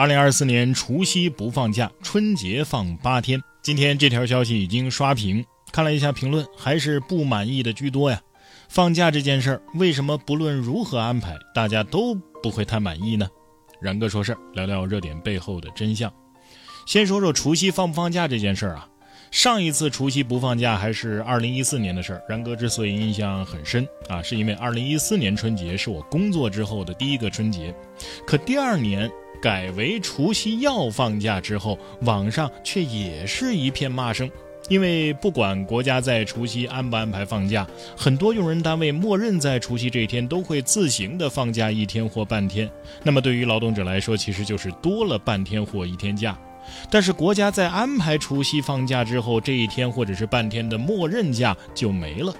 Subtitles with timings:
[0.00, 3.38] 二零二四年除夕不放假，春节放八天。
[3.60, 8.18] 今天这条消息已经刷屏，看了一下评论，还是不满意的居多呀。
[8.70, 13.28] 放假这件事儿，为什么不论如何安排，大家都不会太满意呢？
[13.78, 16.10] 然哥说事儿，聊聊热点背后的真相。
[16.86, 18.88] 先说说除夕放不放假这件事儿啊。
[19.30, 22.22] 上一次除夕不放假还是二零一四年的事儿。
[22.26, 27.74] 然哥之所以印象很深啊，是因为二零一四年春节是我工作之后的第一个春节，
[28.26, 34.30] 可第二年改为除夕要放假之后，网上却也是一片骂声。
[34.68, 42.70] 因为不管国家在除夕安不安排放假，很多用人单位默认在除夕这一天都会自行的放假一天或半天。
[43.02, 46.38] 那么对于劳动者来说，其实就是多了半天或一天假。
[46.88, 52.32] 但是国家在安排除夕放假之后，这一天或者是半天的默认假就没了。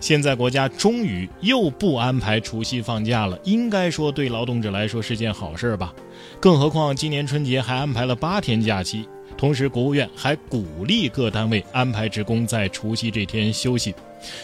[0.00, 5.94] 现在国家终于又不安排除夕放假了，应该说对劳动者来说是件好事吧？
[6.40, 13.94] 更何况今年春节还安排了八天假期，同时国务院还鼓励各单位安排职工在除夕这天休息。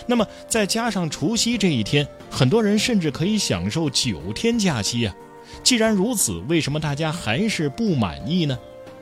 [0.07, 5.15] 那么再加上除夕这一天，很多人甚至可以享受九天假期啊！
[5.63, 8.59] 既然如此，为什么大家还是不满意呢？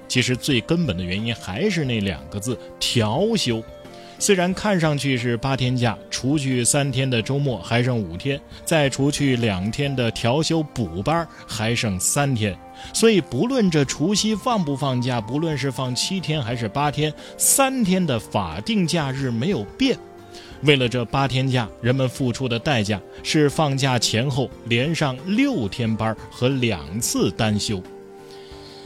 [0.09, 3.63] 其实最根本的原因还是那两个字调休。
[4.21, 12.55] 虽然看上去是八天假，除去三天的周末还剩五天，再除去两天的调休补班还剩三天。
[12.93, 19.99] 所以不论这除夕放不放假，不论是放七天还是八天，三天的法定假日没有变。
[20.65, 27.83] 为了这八天假，人们付出的代价是放假前后连上六天班和两次单休。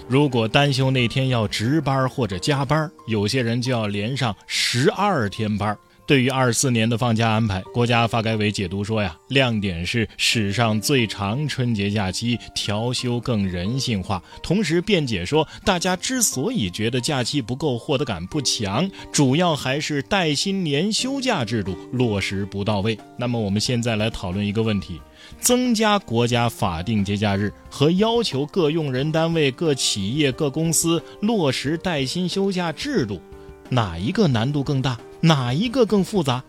[0.07, 5.77] 如果单休那天要值班或者加班，有些人就要连上十二天班。
[6.07, 14.23] 对于二四年的放假安排，国家发改委解读说呀，亮点是史上最长春节假期，调休更人性化。
[14.43, 22.99] 同时辩解说，大家之所以觉得假期不够，获得感不强，主要还是带薪年休假制度落实不到位。
[23.17, 25.01] 那么我们现在来讨论一个问题：
[25.41, 33.23] 增加国家法定节假日和要求各用人单位、各企业、各公司落实带薪休假制度，
[33.71, 34.99] 哪一个难度更大？
[35.25, 36.45] 哪一个更复杂？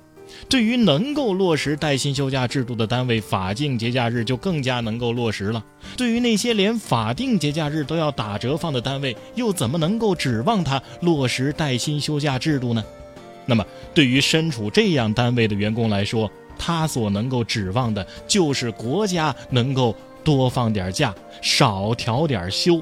[0.49, 5.63] 对于能够落实带薪休假制度的单位，法定节假日就更加能够落实了。
[5.95, 12.83] 对于那些连法定节假日都要打折放的单位，又怎么能够指望他落实带薪休假制度呢？
[13.45, 22.81] 那么，对于身处这样单位的员工来说，他所能够指望的就是国家能够多放点假，少调点休。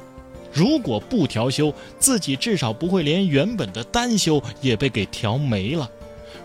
[0.53, 5.89] 如果不调休，自己至少不会连原本的单休也被给调没了。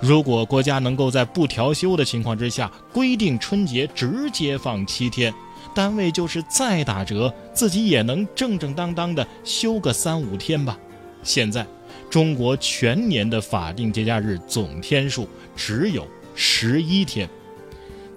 [0.01, 5.33] 如果国家能够在不调休的情况之下规定春节直接放七天，
[5.75, 10.79] 单位就是再打折，自己也能正正当当的休个三五天吧。
[11.23, 11.67] 现在，
[12.09, 17.29] 中国全年的法定节假日总天数只有十一天。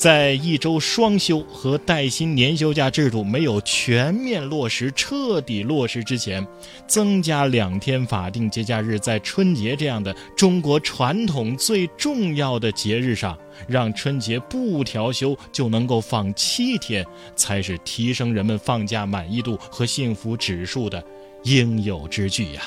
[0.02, 6.44] 在一周双休和带薪年休假制度没有全面落实、彻底落实之前，
[6.88, 21.04] 增加两天法定节假日，在春节这样的中国传统最重要的节日上，让春节不调休就能够放七天，才是提升人们放假满意度和幸福指数的
[21.44, 22.64] 应有之举呀！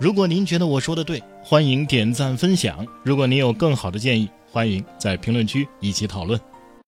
[0.00, 6.40] 如果您觉得我说的对，欢迎点赞分享；如果您有更好的建议，欢迎在评论区一起讨论。